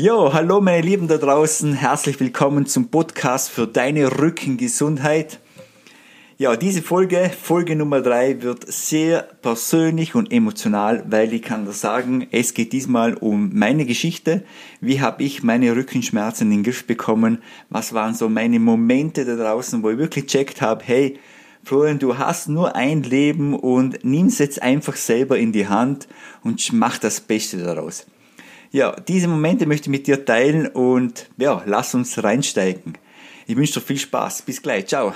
Jo, 0.00 0.32
hallo 0.32 0.60
meine 0.60 0.86
Lieben 0.86 1.08
da 1.08 1.16
draußen, 1.16 1.74
herzlich 1.74 2.20
willkommen 2.20 2.66
zum 2.66 2.88
Podcast 2.88 3.50
für 3.50 3.66
deine 3.66 4.20
Rückengesundheit. 4.20 5.40
Ja, 6.36 6.54
diese 6.54 6.82
Folge, 6.82 7.32
Folge 7.36 7.74
Nummer 7.74 8.00
drei, 8.00 8.40
wird 8.40 8.72
sehr 8.72 9.22
persönlich 9.42 10.14
und 10.14 10.30
emotional, 10.30 11.02
weil 11.10 11.32
ich 11.32 11.42
kann 11.42 11.66
das 11.66 11.80
sagen, 11.80 12.28
es 12.30 12.54
geht 12.54 12.72
diesmal 12.72 13.14
um 13.14 13.50
meine 13.52 13.86
Geschichte. 13.86 14.44
Wie 14.80 15.00
habe 15.00 15.24
ich 15.24 15.42
meine 15.42 15.74
Rückenschmerzen 15.74 16.46
in 16.46 16.58
den 16.58 16.62
Griff 16.62 16.86
bekommen? 16.86 17.42
Was 17.68 17.92
waren 17.92 18.14
so 18.14 18.28
meine 18.28 18.60
Momente 18.60 19.24
da 19.24 19.34
draußen, 19.34 19.82
wo 19.82 19.90
ich 19.90 19.98
wirklich 19.98 20.26
checkt 20.26 20.62
habe, 20.62 20.84
hey, 20.84 21.18
Florian, 21.64 21.98
du 21.98 22.18
hast 22.18 22.48
nur 22.48 22.76
ein 22.76 23.02
Leben 23.02 23.52
und 23.52 24.04
nimm 24.04 24.28
es 24.28 24.38
jetzt 24.38 24.62
einfach 24.62 24.94
selber 24.94 25.36
in 25.36 25.50
die 25.50 25.66
Hand 25.66 26.06
und 26.44 26.72
mach 26.72 26.98
das 26.98 27.20
Beste 27.20 27.56
daraus. 27.56 28.06
Ja, 28.70 28.96
diese 29.00 29.28
Momente 29.28 29.66
möchte 29.66 29.86
ich 29.86 29.90
mit 29.90 30.06
dir 30.06 30.24
teilen 30.24 30.66
und 30.66 31.28
ja, 31.38 31.62
lass 31.64 31.94
uns 31.94 32.22
reinsteigen. 32.22 32.98
Ich 33.46 33.56
wünsche 33.56 33.74
dir 33.74 33.80
viel 33.80 33.98
Spaß. 33.98 34.42
Bis 34.42 34.60
gleich. 34.60 34.86
Ciao. 34.86 35.14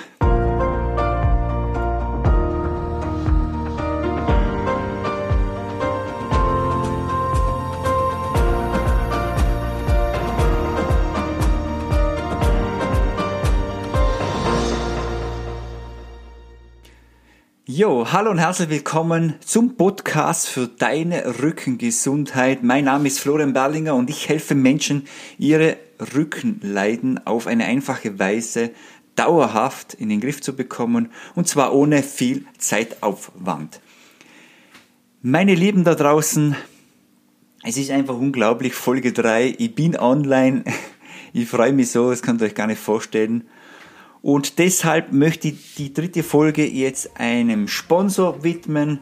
Jo, 17.74 18.12
hallo 18.12 18.30
und 18.30 18.36
herzlich 18.36 18.68
willkommen 18.68 19.36
zum 19.40 19.76
Podcast 19.78 20.46
für 20.46 20.66
deine 20.68 21.40
Rückengesundheit. 21.42 22.62
Mein 22.62 22.84
Name 22.84 23.06
ist 23.06 23.18
Florian 23.18 23.54
Berlinger 23.54 23.94
und 23.94 24.10
ich 24.10 24.28
helfe 24.28 24.54
Menschen, 24.54 25.06
ihre 25.38 25.78
Rückenleiden 26.14 27.26
auf 27.26 27.46
eine 27.46 27.64
einfache 27.64 28.18
Weise 28.18 28.72
dauerhaft 29.16 29.94
in 29.94 30.10
den 30.10 30.20
Griff 30.20 30.42
zu 30.42 30.54
bekommen 30.54 31.08
und 31.34 31.48
zwar 31.48 31.72
ohne 31.72 32.02
viel 32.02 32.44
Zeitaufwand. 32.58 33.80
Meine 35.22 35.54
Lieben 35.54 35.82
da 35.82 35.94
draußen, 35.94 36.54
es 37.62 37.78
ist 37.78 37.90
einfach 37.90 38.18
unglaublich, 38.18 38.74
Folge 38.74 39.14
3, 39.14 39.54
ich 39.56 39.74
bin 39.74 39.96
online, 39.96 40.64
ich 41.32 41.48
freue 41.48 41.72
mich 41.72 41.90
so, 41.90 42.10
das 42.10 42.20
könnt 42.20 42.42
ihr 42.42 42.48
euch 42.48 42.54
gar 42.54 42.66
nicht 42.66 42.82
vorstellen. 42.82 43.44
Und 44.22 44.58
deshalb 44.60 45.12
möchte 45.12 45.48
ich 45.48 45.74
die 45.74 45.92
dritte 45.92 46.22
Folge 46.22 46.64
jetzt 46.64 47.10
einem 47.18 47.66
Sponsor 47.66 48.44
widmen. 48.44 49.00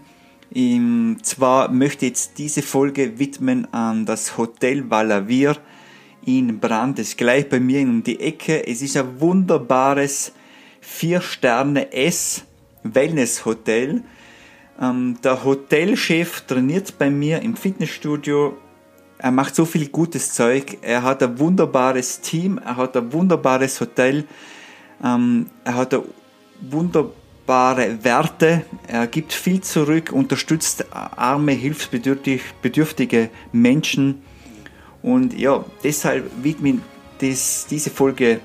Und 0.54 1.18
zwar 1.22 1.70
möchte 1.70 2.06
ich 2.06 2.12
jetzt 2.12 2.38
diese 2.38 2.62
Folge 2.62 3.18
widmen 3.18 3.72
an 3.72 4.06
das 4.06 4.38
Hotel 4.38 4.90
Valavir 4.90 5.56
in 6.24 6.58
Brand. 6.58 6.98
Das 6.98 7.08
ist 7.08 7.18
gleich 7.18 7.48
bei 7.48 7.60
mir 7.60 7.82
um 7.82 8.02
die 8.02 8.18
Ecke. 8.18 8.66
Es 8.66 8.80
ist 8.80 8.96
ein 8.96 9.20
wunderbares 9.20 10.32
4-Sterne-S 10.82 12.44
Wellness 12.82 13.44
Hotel. 13.44 14.02
Ähm, 14.80 15.18
der 15.22 15.44
Hotelchef 15.44 16.42
trainiert 16.46 16.98
bei 16.98 17.10
mir 17.10 17.42
im 17.42 17.56
Fitnessstudio. 17.56 18.56
Er 19.18 19.30
macht 19.30 19.54
so 19.54 19.66
viel 19.66 19.88
gutes 19.88 20.32
Zeug. 20.32 20.78
Er 20.80 21.02
hat 21.02 21.22
ein 21.22 21.38
wunderbares 21.38 22.22
Team. 22.22 22.58
Er 22.58 22.76
hat 22.78 22.96
ein 22.96 23.12
wunderbares 23.12 23.78
Hotel. 23.80 24.24
Ähm, 25.02 25.46
er 25.64 25.74
hat 25.74 25.96
wunderbare 26.60 28.04
Werte, 28.04 28.64
er 28.86 29.06
gibt 29.06 29.32
viel 29.32 29.60
zurück, 29.60 30.12
unterstützt 30.12 30.84
arme, 30.92 31.52
hilfsbedürftige 31.52 33.30
Menschen. 33.52 34.22
Und 35.02 35.38
ja, 35.38 35.64
deshalb 35.82 36.30
widmen 36.42 36.82
das, 37.20 37.66
diese 37.68 37.90
Folge 37.90 38.40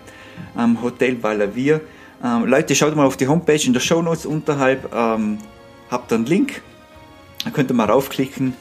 am 0.55 0.81
Hotel 0.81 1.21
Valavir. 1.21 1.81
Ähm, 2.23 2.45
Leute, 2.45 2.75
schaut 2.75 2.95
mal 2.95 3.05
auf 3.05 3.17
die 3.17 3.27
Homepage 3.27 3.61
in 3.65 3.73
der 3.73 3.81
Show 3.81 4.01
Notes 4.01 4.25
unterhalb, 4.25 4.93
ähm, 4.93 5.37
habt 5.89 6.11
einen 6.13 6.25
Link, 6.25 6.61
da 7.43 7.51
könnt 7.51 7.69
ihr 7.69 7.75
mal 7.75 7.89
raufklicken. 7.89 8.53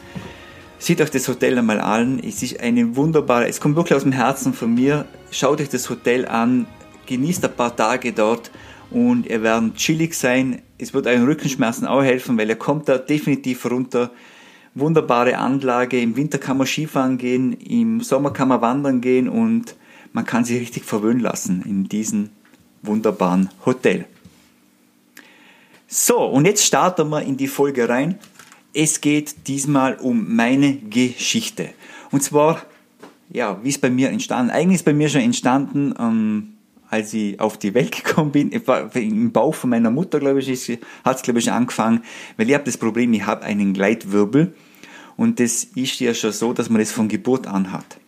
Seht 0.78 1.00
euch 1.00 1.10
das 1.10 1.28
Hotel 1.28 1.56
einmal 1.56 1.80
an. 1.80 2.20
Es 2.22 2.42
ist 2.42 2.60
eine 2.60 2.94
wunderbare, 2.96 3.48
es 3.48 3.58
kommt 3.58 3.76
wirklich 3.76 3.96
aus 3.96 4.02
dem 4.02 4.12
Herzen 4.12 4.52
von 4.52 4.74
mir. 4.74 5.06
Schaut 5.30 5.60
euch 5.62 5.70
das 5.70 5.88
Hotel 5.88 6.26
an 6.26 6.66
genießt 7.06 7.44
ein 7.44 7.54
paar 7.54 7.74
Tage 7.74 8.12
dort 8.12 8.50
und 8.90 9.26
ihr 9.26 9.42
werdet 9.42 9.76
chillig 9.76 10.14
sein. 10.14 10.62
Es 10.78 10.94
wird 10.94 11.06
euren 11.06 11.24
Rückenschmerzen 11.24 11.86
auch 11.86 12.02
helfen, 12.02 12.38
weil 12.38 12.48
er 12.50 12.56
kommt 12.56 12.88
da 12.88 12.98
definitiv 12.98 13.64
runter. 13.66 14.10
Wunderbare 14.74 15.38
Anlage. 15.38 16.00
Im 16.00 16.16
Winter 16.16 16.38
kann 16.38 16.58
man 16.58 16.66
Skifahren 16.66 17.16
gehen, 17.16 17.52
im 17.52 18.00
Sommer 18.00 18.32
kann 18.32 18.48
man 18.48 18.60
wandern 18.60 19.00
gehen 19.00 19.28
und 19.28 19.76
man 20.12 20.24
kann 20.24 20.44
sich 20.44 20.60
richtig 20.60 20.84
verwöhnen 20.84 21.20
lassen 21.20 21.62
in 21.64 21.88
diesem 21.88 22.30
wunderbaren 22.82 23.50
Hotel. 23.64 24.06
So, 25.86 26.24
und 26.24 26.44
jetzt 26.44 26.64
starten 26.64 27.08
wir 27.10 27.22
in 27.22 27.36
die 27.36 27.46
Folge 27.46 27.88
rein. 27.88 28.18
Es 28.72 29.00
geht 29.00 29.46
diesmal 29.46 29.94
um 29.96 30.34
meine 30.34 30.74
Geschichte. 30.76 31.70
Und 32.10 32.22
zwar, 32.22 32.62
ja, 33.30 33.58
wie 33.62 33.68
es 33.68 33.78
bei 33.78 33.90
mir 33.90 34.10
entstanden. 34.10 34.50
Eigentlich 34.50 34.76
ist 34.76 34.84
bei 34.84 34.92
mir 34.92 35.08
schon 35.08 35.20
entstanden, 35.20 35.94
ähm, 35.98 36.53
als 36.94 37.12
ich 37.12 37.40
auf 37.40 37.58
die 37.58 37.74
Welt 37.74 37.92
gekommen 38.04 38.30
bin, 38.30 38.50
im 38.50 39.32
Bauch 39.32 39.54
von 39.54 39.70
meiner 39.70 39.90
Mutter, 39.90 40.20
glaube 40.20 40.40
ich, 40.40 40.78
hat 41.04 41.16
es, 41.16 41.22
glaube 41.22 41.40
ich, 41.40 41.50
angefangen, 41.50 42.02
weil 42.36 42.48
ich 42.48 42.54
habe 42.54 42.64
das 42.64 42.78
Problem, 42.78 43.12
ich 43.12 43.26
habe 43.26 43.42
einen 43.42 43.74
Gleitwirbel 43.74 44.54
und 45.16 45.40
das 45.40 45.64
ist 45.64 45.98
ja 46.00 46.14
schon 46.14 46.32
so, 46.32 46.52
dass 46.52 46.70
man 46.70 46.78
das 46.78 46.92
von 46.92 47.08
Geburt 47.08 47.46
an 47.46 47.72
hat. 47.72 47.98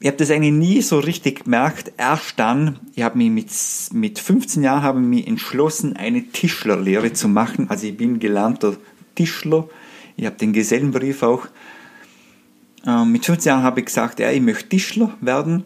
Ich 0.00 0.08
habe 0.08 0.18
das 0.18 0.30
eigentlich 0.30 0.52
nie 0.52 0.82
so 0.82 0.98
richtig 0.98 1.44
gemerkt. 1.44 1.92
Erst 1.96 2.38
dann, 2.38 2.78
ich 2.94 3.02
habe 3.02 3.16
mich 3.16 3.30
mit, 3.30 3.50
mit 3.92 4.18
15 4.18 4.62
Jahren 4.62 4.82
habe 4.82 5.00
ich 5.00 5.06
mich 5.06 5.26
entschlossen, 5.26 5.96
eine 5.96 6.22
Tischlerlehre 6.22 7.14
zu 7.14 7.28
machen. 7.28 7.70
Also 7.70 7.86
ich 7.86 7.96
bin 7.96 8.18
gelernter 8.18 8.76
Tischler. 9.14 9.68
Ich 10.16 10.26
habe 10.26 10.36
den 10.36 10.52
Gesellenbrief 10.52 11.22
auch. 11.22 11.46
Ähm, 12.86 13.10
mit 13.10 13.24
15 13.24 13.48
Jahren 13.48 13.62
habe 13.62 13.80
ich 13.80 13.86
gesagt, 13.86 14.20
ja, 14.20 14.30
ich 14.30 14.42
möchte 14.42 14.68
Tischler 14.68 15.14
werden. 15.22 15.64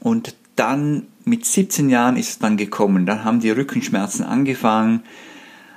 Und 0.00 0.34
dann 0.60 1.06
mit 1.24 1.46
17 1.46 1.88
Jahren 1.88 2.16
ist 2.16 2.28
es 2.28 2.38
dann 2.38 2.58
gekommen. 2.58 3.06
Dann 3.06 3.24
haben 3.24 3.40
die 3.40 3.50
Rückenschmerzen 3.50 4.26
angefangen. 4.26 5.02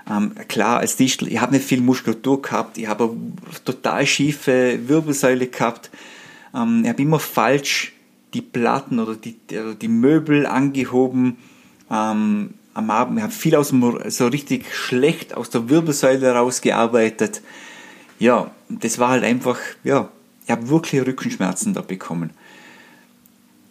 Ähm, 0.10 0.34
klar, 0.50 0.80
als 0.80 0.98
Tischler, 0.98 1.30
ich 1.30 1.40
habe 1.40 1.54
nicht 1.54 1.66
viel 1.66 1.80
Muskulatur 1.80 2.42
gehabt, 2.42 2.78
ich 2.78 2.88
habe 2.88 3.16
total 3.64 4.06
schiefe 4.06 4.80
Wirbelsäule 4.86 5.48
gehabt. 5.48 5.90
Ähm, 6.54 6.82
ich 6.84 6.90
habe 6.90 7.02
immer 7.02 7.20
falsch 7.20 7.94
die 8.34 8.42
Platten 8.42 9.00
oder 9.00 9.16
die, 9.16 9.38
die 9.82 9.88
Möbel 9.88 10.46
angehoben. 10.46 11.38
Ähm, 11.90 12.56
am 12.74 12.90
Abend, 12.90 13.18
ich 13.20 13.24
habe 13.24 13.32
viel 13.32 13.56
aus 13.56 13.70
dem, 13.70 13.98
so 14.08 14.28
richtig 14.28 14.66
schlecht 14.76 15.34
aus 15.34 15.50
der 15.50 15.70
Wirbelsäule 15.70 16.34
rausgearbeitet. 16.34 17.42
Ja, 18.20 18.52
das 18.68 19.00
war 19.00 19.10
halt 19.10 19.24
einfach, 19.24 19.60
ja, 19.86 20.10
ich 20.44 20.52
habe 20.52 20.68
wirklich 20.68 21.06
Rückenschmerzen 21.08 21.74
da 21.74 21.82
bekommen 21.82 22.32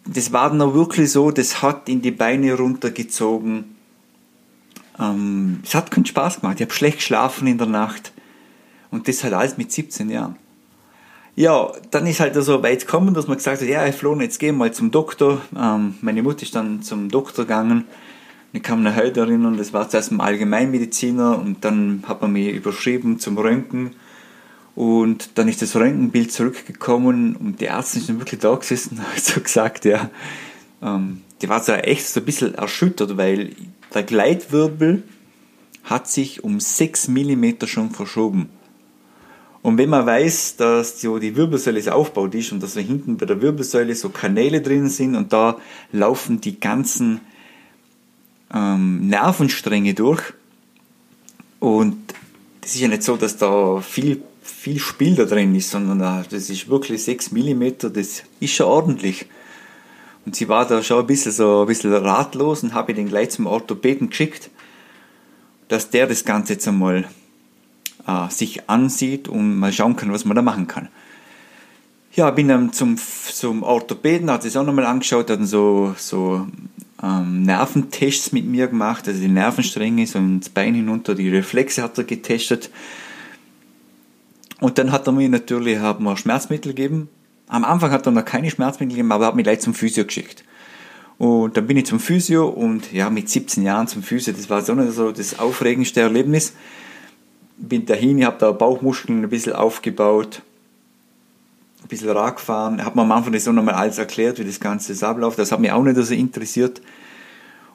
das 0.05 0.33
war 0.33 0.49
dann 0.49 0.61
auch 0.61 0.73
wirklich 0.73 1.11
so, 1.11 1.31
das 1.31 1.61
hat 1.61 1.87
in 1.89 2.01
die 2.01 2.11
Beine 2.11 2.55
runtergezogen. 2.55 3.75
Ähm, 4.99 5.59
es 5.63 5.75
hat 5.75 5.91
keinen 5.91 6.05
Spaß 6.05 6.41
gemacht. 6.41 6.59
Ich 6.59 6.65
habe 6.65 6.73
schlecht 6.73 6.97
geschlafen 6.97 7.47
in 7.47 7.57
der 7.57 7.67
Nacht. 7.67 8.11
Und 8.91 9.07
das 9.07 9.23
halt 9.23 9.33
alles 9.33 9.57
mit 9.57 9.71
17 9.71 10.09
Jahren. 10.09 10.35
Ja, 11.35 11.71
dann 11.89 12.05
ist 12.05 12.19
halt 12.19 12.35
so 12.35 12.61
weit 12.61 12.81
gekommen, 12.81 13.15
dass 13.15 13.27
man 13.27 13.37
gesagt 13.37 13.61
hat, 13.61 13.67
ja, 13.67 13.81
Herr 13.81 13.93
Flohn, 13.93 14.21
jetzt 14.21 14.37
gehen 14.39 14.55
wir 14.55 14.65
mal 14.65 14.73
zum 14.73 14.91
Doktor. 14.91 15.41
Ähm, 15.57 15.95
meine 16.01 16.21
Mutter 16.21 16.43
ist 16.43 16.53
dann 16.53 16.83
zum 16.83 17.09
Doktor 17.09 17.45
gegangen. 17.45 17.85
Ich 18.51 18.61
kann 18.61 18.83
mich 18.83 18.95
heute 18.95 19.21
erinnern, 19.21 19.57
das 19.57 19.73
war 19.73 19.89
zuerst 19.89 20.11
ein 20.11 20.21
Allgemeinmediziner 20.21 21.39
und 21.39 21.65
dann 21.65 22.03
hat 22.07 22.21
man 22.21 22.33
mich 22.33 22.53
überschrieben 22.53 23.17
zum 23.17 23.35
Röntgen. 23.35 23.95
Und 24.75 25.37
dann 25.37 25.47
ist 25.47 25.61
das 25.61 25.75
Röntgenbild 25.75 26.31
zurückgekommen 26.31 27.35
und 27.35 27.61
die 27.61 27.65
Ärzte 27.65 27.99
sind 27.99 28.19
wirklich 28.19 28.39
da 28.39 28.55
gesessen 28.55 28.99
und 29.15 29.23
so 29.23 29.39
gesagt, 29.39 29.85
ja, 29.85 30.09
ähm, 30.81 31.21
die 31.41 31.49
war 31.49 31.61
so 31.61 31.73
echt 31.73 32.07
so 32.07 32.19
ein 32.19 32.25
bisschen 32.25 32.55
erschüttert, 32.55 33.17
weil 33.17 33.55
der 33.93 34.03
Gleitwirbel 34.03 35.03
hat 35.83 36.07
sich 36.07 36.43
um 36.43 36.59
6 36.59 37.09
mm 37.09 37.65
schon 37.65 37.91
verschoben. 37.91 38.49
Und 39.61 39.77
wenn 39.77 39.89
man 39.89 40.05
weiß, 40.05 40.57
dass 40.57 40.97
die, 40.97 41.19
die 41.19 41.35
Wirbelsäule 41.35 41.81
so 41.81 41.91
aufgebaut 41.91 42.35
ist 42.35 42.51
und 42.51 42.61
dass 42.61 42.73
da 42.73 42.81
hinten 42.81 43.17
bei 43.17 43.25
der 43.25 43.41
Wirbelsäule 43.41 43.95
so 43.95 44.09
Kanäle 44.09 44.61
drin 44.61 44.89
sind 44.89 45.15
und 45.15 45.31
da 45.31 45.57
laufen 45.91 46.41
die 46.41 46.59
ganzen 46.59 47.21
ähm, 48.53 49.07
Nervenstränge 49.07 49.93
durch 49.93 50.33
und 51.59 51.97
das 52.59 52.75
ist 52.75 52.81
ja 52.81 52.87
nicht 52.87 53.03
so, 53.03 53.15
dass 53.15 53.37
da 53.37 53.79
viel 53.81 54.21
viel 54.43 54.79
Spiel 54.79 55.15
da 55.15 55.25
drin 55.25 55.55
ist, 55.55 55.71
sondern 55.71 55.99
das 55.99 56.49
ist 56.49 56.69
wirklich 56.69 57.03
6 57.03 57.31
mm, 57.31 57.63
das 57.93 58.23
ist 58.39 58.53
schon 58.53 58.67
ordentlich. 58.67 59.25
Und 60.25 60.35
sie 60.35 60.47
war 60.47 60.67
da 60.67 60.81
schon 60.83 60.99
ein 60.99 61.07
bisschen 61.07 61.31
so 61.31 61.61
ein 61.61 61.67
bisschen 61.67 61.93
ratlos 61.93 62.63
und 62.63 62.73
habe 62.73 62.93
den 62.93 63.09
gleich 63.09 63.31
zum 63.31 63.45
Orthopäden 63.45 64.09
geschickt, 64.09 64.49
dass 65.67 65.89
der 65.89 66.07
das 66.07 66.23
Ganze 66.23 66.53
jetzt 66.53 66.67
einmal 66.67 67.05
äh, 68.07 68.29
sich 68.29 68.69
ansieht 68.69 69.27
und 69.27 69.57
mal 69.57 69.73
schauen 69.73 69.95
kann, 69.95 70.13
was 70.13 70.25
man 70.25 70.35
da 70.35 70.41
machen 70.41 70.67
kann. 70.67 70.89
Ja, 72.15 72.29
bin 72.29 72.47
dann 72.47 72.71
zum, 72.71 72.97
zum 72.97 73.63
Orthopäden, 73.63 74.29
hat 74.29 74.43
sich 74.43 74.55
auch 74.57 74.65
nochmal 74.65 74.85
angeschaut, 74.85 75.29
hat 75.31 75.39
dann 75.39 75.47
so, 75.47 75.95
so 75.97 76.47
ähm, 77.01 77.43
Nerventests 77.43 78.31
mit 78.31 78.45
mir 78.45 78.67
gemacht, 78.67 79.07
also 79.07 79.19
die 79.19 79.27
Nervenstränge, 79.27 80.05
so 80.05 80.19
ins 80.19 80.49
Bein 80.49 80.75
hinunter, 80.75 81.15
die 81.15 81.29
Reflexe 81.29 81.81
hat 81.81 81.97
er 81.97 82.03
getestet. 82.03 82.69
Und 84.63 84.77
dann 84.77 84.93
hat 84.93 85.07
er 85.07 85.11
mir 85.11 85.27
natürlich 85.27 85.77
haben 85.79 86.05
wir 86.05 86.15
Schmerzmittel 86.15 86.73
gegeben. 86.73 87.09
Am 87.49 87.65
Anfang 87.65 87.91
hat 87.91 88.05
er 88.05 88.13
noch 88.13 88.23
keine 88.23 88.49
Schmerzmittel 88.49 88.93
gegeben, 88.93 89.11
aber 89.11 89.25
er 89.25 89.27
hat 89.27 89.35
mich 89.35 89.43
gleich 89.43 89.59
zum 89.59 89.73
Physio 89.73 90.05
geschickt. 90.05 90.45
Und 91.17 91.57
dann 91.57 91.67
bin 91.67 91.75
ich 91.75 91.85
zum 91.85 91.99
Physio 91.99 92.47
und 92.47 92.93
ja, 92.93 93.09
mit 93.09 93.27
17 93.27 93.61
Jahren 93.61 93.87
zum 93.89 94.03
Physio, 94.03 94.31
das 94.31 94.49
war 94.49 94.61
so, 94.61 94.73
nicht 94.73 94.93
so 94.93 95.11
das 95.11 95.37
aufregendste 95.37 95.99
Erlebnis. 95.99 96.53
Bin 97.57 97.85
dahin, 97.85 98.19
ich 98.19 98.23
habe 98.23 98.37
da 98.39 98.53
Bauchmuskeln 98.53 99.25
ein 99.25 99.29
bisschen 99.29 99.51
aufgebaut, 99.51 100.41
ein 101.81 101.89
bisschen 101.89 102.11
Rad 102.11 102.37
gefahren. 102.37 102.85
Habe 102.85 102.95
mir 102.95 103.01
am 103.01 103.11
Anfang 103.11 103.33
das 103.33 103.45
auch 103.49 103.51
nochmal 103.51 103.75
alles 103.75 103.97
erklärt, 103.97 104.39
wie 104.39 104.45
das 104.45 104.61
Ganze 104.61 105.05
abläuft. 105.05 105.39
Das 105.39 105.51
hat 105.51 105.59
mich 105.59 105.73
auch 105.73 105.83
nicht 105.83 105.97
so 105.97 106.13
interessiert. 106.13 106.81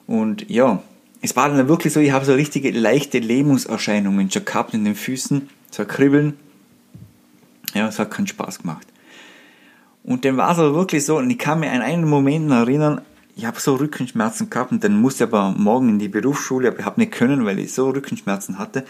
Und 0.07 0.49
ja, 0.49 0.81
es 1.21 1.35
war 1.35 1.49
dann 1.49 1.67
wirklich 1.67 1.93
so, 1.93 1.99
ich 1.99 2.13
habe 2.13 2.25
so 2.25 2.33
richtige 2.33 2.71
leichte 2.71 3.19
Lähmungserscheinungen 3.19 4.31
schon 4.31 4.43
gehabt 4.43 4.73
in 4.73 4.85
den 4.85 4.95
Füßen, 4.95 5.49
so 5.69 5.85
Kribbeln. 5.85 6.33
Ja, 7.73 7.87
es 7.87 7.99
hat 7.99 8.11
keinen 8.11 8.27
Spaß 8.27 8.59
gemacht. 8.59 8.87
Und 10.03 10.25
dann 10.25 10.37
war 10.37 10.51
es 10.51 10.59
aber 10.59 10.73
wirklich 10.73 11.05
so, 11.05 11.17
und 11.17 11.29
ich 11.29 11.37
kann 11.37 11.59
mich 11.59 11.69
an 11.69 11.81
einen 11.81 12.09
Moment 12.09 12.49
erinnern, 12.51 13.01
ich 13.35 13.45
habe 13.45 13.59
so 13.59 13.75
Rückenschmerzen 13.75 14.49
gehabt 14.49 14.71
und 14.71 14.83
dann 14.83 14.99
musste 14.99 15.23
ich 15.23 15.29
aber 15.29 15.55
morgen 15.57 15.87
in 15.89 15.99
die 15.99 16.09
Berufsschule, 16.09 16.67
aber 16.67 16.79
ich 16.79 16.85
habe 16.85 16.99
nicht 16.99 17.13
können, 17.13 17.45
weil 17.45 17.59
ich 17.59 17.73
so 17.73 17.89
Rückenschmerzen 17.89 18.59
hatte. 18.59 18.83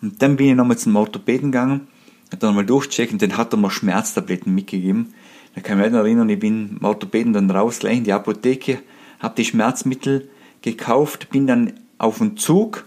Und 0.00 0.20
dann 0.22 0.36
bin 0.36 0.48
ich 0.48 0.54
nochmal 0.56 0.78
zum 0.78 0.96
Orthopäden 0.96 1.52
gegangen, 1.52 1.86
hat 2.32 2.42
dann 2.42 2.50
nochmal 2.50 2.66
durchgecheckt 2.66 3.12
und 3.12 3.22
dann 3.22 3.36
hat 3.36 3.52
er 3.52 3.58
mir 3.58 3.70
Schmerztabletten 3.70 4.52
mitgegeben. 4.52 5.14
Da 5.54 5.60
kann 5.60 5.78
ich 5.78 5.86
mich 5.86 5.94
erinnern, 5.94 6.28
ich 6.28 6.38
bin 6.40 6.78
im 6.80 6.84
Orthopäden 6.84 7.32
dann 7.32 7.50
raus, 7.50 7.78
gleich 7.78 7.98
in 7.98 8.04
die 8.04 8.12
Apotheke, 8.12 8.80
habe 9.20 9.34
die 9.36 9.44
Schmerzmittel 9.44 10.28
gekauft, 10.62 11.30
bin 11.30 11.46
dann 11.46 11.74
auf 11.98 12.18
den 12.18 12.36
Zug 12.36 12.84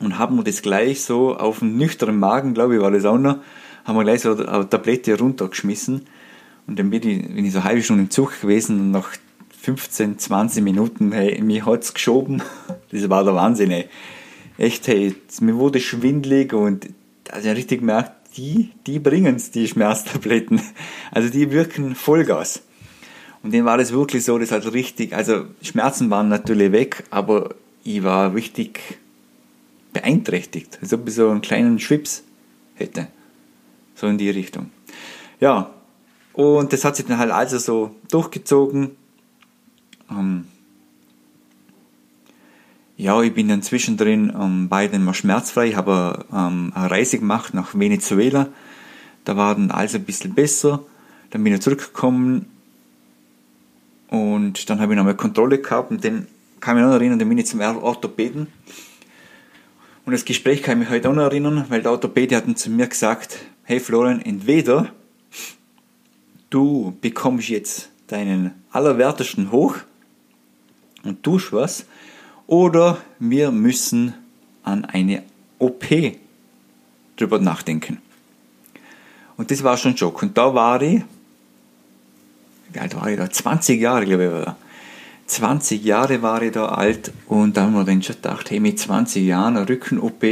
und 0.00 0.18
haben 0.18 0.36
mir 0.36 0.44
das 0.44 0.60
gleich 0.60 1.02
so 1.02 1.36
auf 1.36 1.60
den 1.60 1.78
nüchternen 1.78 2.18
Magen, 2.18 2.52
glaube 2.52 2.74
ich, 2.74 2.82
war 2.82 2.90
das 2.90 3.04
auch 3.06 3.18
noch, 3.18 3.38
haben 3.90 3.96
wir 3.96 4.04
gleich 4.04 4.20
so 4.20 4.36
eine 4.36 4.68
Tablette 4.68 5.18
runtergeschmissen. 5.18 6.06
Und 6.66 6.78
dann 6.78 6.90
bin 6.90 7.02
ich, 7.02 7.34
bin 7.34 7.44
ich 7.44 7.52
so 7.52 7.58
eine 7.58 7.64
halbe 7.64 7.82
Stunde 7.82 8.04
im 8.04 8.10
Zug 8.10 8.40
gewesen 8.40 8.78
und 8.78 8.90
nach 8.92 9.10
15, 9.62 10.18
20 10.18 10.62
Minuten, 10.62 11.10
hey, 11.12 11.42
mich 11.42 11.66
hat's 11.66 11.92
geschoben. 11.92 12.42
Das 12.92 13.08
war 13.08 13.24
der 13.24 13.34
Wahnsinn, 13.34 13.70
ey. 13.70 13.86
Echt, 14.58 14.86
hey, 14.88 15.14
mir 15.40 15.56
wurde 15.56 15.80
schwindlig 15.80 16.52
und 16.52 16.88
also 17.30 17.48
ich 17.48 17.56
richtig 17.56 17.80
gemerkt, 17.80 18.12
die, 18.36 18.70
die 18.86 18.98
bringen's, 18.98 19.50
die 19.50 19.66
Schmerztabletten. 19.66 20.60
Also 21.10 21.28
die 21.28 21.50
wirken 21.50 21.94
Vollgas. 21.94 22.62
Und 23.42 23.52
dann 23.54 23.64
war 23.64 23.78
das 23.78 23.92
wirklich 23.92 24.24
so, 24.24 24.38
das 24.38 24.52
hat 24.52 24.72
richtig, 24.72 25.14
also 25.14 25.46
Schmerzen 25.62 26.10
waren 26.10 26.28
natürlich 26.28 26.72
weg, 26.72 27.04
aber 27.10 27.54
ich 27.82 28.02
war 28.04 28.34
richtig 28.34 28.80
beeinträchtigt. 29.92 30.78
Als 30.80 30.92
ob 30.92 31.08
ich 31.08 31.14
so 31.14 31.28
einen 31.28 31.40
kleinen 31.40 31.78
Schwips 31.80 32.22
hätte. 32.74 33.08
So 34.00 34.06
in 34.06 34.16
die 34.16 34.30
Richtung. 34.30 34.70
Ja, 35.40 35.68
und 36.32 36.72
das 36.72 36.86
hat 36.86 36.96
sich 36.96 37.04
dann 37.04 37.18
halt 37.18 37.30
also 37.30 37.58
so 37.58 37.94
durchgezogen. 38.10 38.92
Ähm, 40.10 40.46
ja, 42.96 43.20
ich 43.20 43.34
bin 43.34 43.48
dann 43.48 43.60
zwischendrin 43.60 44.32
ähm, 44.34 44.70
beiden 44.70 45.04
mal 45.04 45.12
schmerzfrei. 45.12 45.72
Habe 45.72 46.24
ähm, 46.32 46.72
eine 46.74 46.90
Reise 46.90 47.18
gemacht 47.18 47.52
nach 47.52 47.74
Venezuela. 47.78 48.48
Da 49.26 49.36
war 49.36 49.54
dann 49.54 49.70
alles 49.70 49.94
ein 49.94 50.04
bisschen 50.04 50.32
besser. 50.32 50.82
Dann 51.28 51.44
bin 51.44 51.52
ich 51.52 51.60
zurückgekommen 51.60 52.46
und 54.08 54.70
dann 54.70 54.80
habe 54.80 54.94
ich 54.94 54.96
nochmal 54.96 55.14
Kontrolle 55.14 55.58
gehabt 55.58 55.90
und 55.90 56.02
dann 56.04 56.26
kann 56.58 56.76
ich 56.76 56.82
mich 56.82 56.90
noch 56.90 56.98
erinnern, 56.98 57.18
dann 57.18 57.28
bin 57.28 57.36
ich 57.36 57.46
zum 57.46 57.60
Orthopäden. 57.60 58.46
Und 60.06 60.12
das 60.12 60.24
Gespräch 60.24 60.62
kann 60.62 60.78
ich 60.80 60.88
mich 60.88 60.90
heute 60.90 61.10
auch 61.10 61.14
noch 61.14 61.24
erinnern, 61.24 61.66
weil 61.68 61.82
der 61.82 61.92
Orthopäde 61.92 62.34
hat 62.34 62.58
zu 62.58 62.70
mir 62.70 62.88
gesagt, 62.88 63.38
hey 63.70 63.78
Florian, 63.78 64.20
entweder 64.22 64.90
du 66.50 66.92
bekommst 67.00 67.50
jetzt 67.50 67.88
deinen 68.08 68.50
allerwertesten 68.72 69.52
hoch 69.52 69.76
und 71.04 71.22
tust 71.22 71.52
was, 71.52 71.86
oder 72.48 73.00
wir 73.20 73.52
müssen 73.52 74.12
an 74.64 74.84
eine 74.86 75.22
OP 75.60 75.84
drüber 77.14 77.38
nachdenken. 77.38 77.98
Und 79.36 79.52
das 79.52 79.62
war 79.62 79.76
schon 79.76 79.92
ein 79.92 79.96
Schock. 79.96 80.20
Und 80.20 80.36
da 80.36 80.52
war 80.52 80.82
ich, 80.82 81.02
wie 82.72 82.80
alt 82.80 82.96
war 82.96 83.08
ich 83.08 83.18
da? 83.18 83.30
20 83.30 83.80
Jahre, 83.80 84.04
glaube 84.04 84.24
ich, 84.24 84.32
war 84.32 84.44
da. 84.46 84.56
20 85.26 85.84
Jahre 85.84 86.22
war 86.22 86.42
ich 86.42 86.50
da 86.50 86.66
alt 86.70 87.12
und 87.28 87.56
da 87.56 87.62
haben 87.62 87.74
wir 87.74 87.84
dann 87.84 88.02
schon 88.02 88.16
gedacht, 88.16 88.50
hey, 88.50 88.58
mit 88.58 88.80
20 88.80 89.24
Jahren 89.24 89.56
Rücken-OP, 89.56 90.24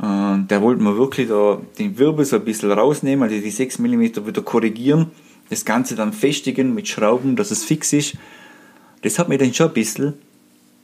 äh, 0.00 0.38
der 0.48 0.62
wollte 0.62 0.82
mir 0.82 0.96
wirklich 0.96 1.28
da 1.28 1.60
den 1.78 1.98
Wirbel 1.98 2.24
so 2.24 2.36
ein 2.36 2.44
bisschen 2.44 2.72
rausnehmen, 2.72 3.22
also 3.22 3.40
die 3.40 3.50
6 3.50 3.78
mm 3.78 4.02
wieder 4.26 4.42
korrigieren, 4.42 5.10
das 5.50 5.64
Ganze 5.64 5.94
dann 5.94 6.12
festigen 6.12 6.74
mit 6.74 6.88
Schrauben, 6.88 7.36
dass 7.36 7.50
es 7.50 7.64
fix 7.64 7.92
ist. 7.92 8.16
Das 9.02 9.18
hat 9.18 9.28
mich 9.28 9.38
dann 9.38 9.54
schon 9.54 9.68
ein 9.68 9.74
bisschen 9.74 10.14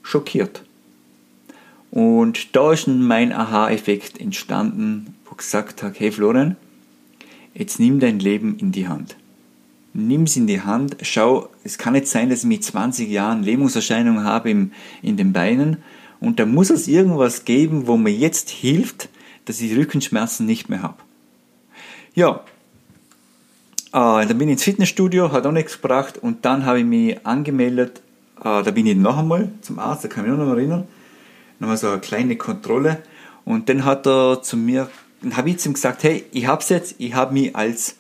schockiert. 0.03 0.63
Und 1.91 2.57
da 2.57 2.73
ist 2.73 2.89
mein 2.89 3.33
Aha-Effekt 3.33 4.21
entstanden, 4.21 5.15
wo 5.25 5.33
ich 5.33 5.39
gesagt 5.39 5.83
habe, 5.83 5.95
hey 5.97 6.11
Florian, 6.11 6.57
jetzt 7.55 7.79
nimm 7.79 8.01
dein 8.01 8.19
Leben 8.19 8.59
in 8.59 8.73
die 8.73 8.89
Hand 8.89 9.17
nimm 9.95 10.25
es 10.25 10.37
in 10.37 10.47
die 10.47 10.61
Hand, 10.61 10.97
schau, 11.03 11.49
es 11.63 11.79
kann 11.79 11.95
nicht 11.95 12.09
sein, 12.09 12.29
dass 12.29 12.41
ich 12.41 12.47
mit 12.47 12.65
20 12.65 13.09
Jahren 13.09 13.43
Lähmungserscheinungen 13.43 14.25
habe 14.25 14.51
in 14.51 14.73
den 15.03 15.33
Beinen 15.33 15.79
und 16.25 16.41
da 16.41 16.47
muss 16.47 16.71
es 16.71 16.89
irgendwas 16.89 17.45
geben, 17.45 17.87
wo 17.87 17.97
mir 17.97 18.13
jetzt 18.13 18.51
hilft, 18.51 19.09
dass 19.45 19.61
ich 19.61 19.77
Rückenschmerzen 19.77 20.47
nicht 20.47 20.69
mehr 20.69 20.83
habe. 20.83 20.97
Ja, 22.15 22.41
äh, 23.93 24.27
dann 24.27 24.39
bin 24.39 24.49
ich 24.49 24.55
ins 24.55 24.65
Fitnessstudio, 24.65 25.33
hat 25.33 25.47
auch 25.47 25.53
nichts 25.53 25.81
gebracht 25.81 26.19
und 26.19 26.45
dann 26.45 26.65
habe 26.65 26.81
ich 26.81 26.87
mich 26.87 27.27
angemeldet, 27.27 28.01
äh, 28.41 28.63
da 28.63 28.71
bin 28.71 28.87
ich 28.87 28.97
noch 28.97 29.19
einmal 29.19 29.51
zum 29.61 29.79
Arzt, 29.79 30.05
da 30.05 30.09
kann 30.09 30.25
ich 30.25 30.31
mich 30.31 30.41
noch 30.41 30.49
erinnern, 30.49 30.89
nochmal 31.59 31.77
so 31.77 31.89
eine 31.89 32.01
kleine 32.01 32.37
Kontrolle. 32.37 33.03
Und 33.45 33.69
dann 33.69 33.85
hat 33.85 34.07
er 34.07 34.41
zu 34.43 34.57
mir, 34.57 34.89
dann 35.21 35.37
habe 35.37 35.51
ich 35.51 35.59
zu 35.59 35.69
ihm 35.69 35.75
gesagt, 35.75 36.03
hey, 36.03 36.25
ich 36.33 36.47
hab's 36.47 36.71
jetzt, 36.71 36.95
ich 36.99 37.15
habe 37.15 37.35
mich 37.35 37.55
als 37.55 37.97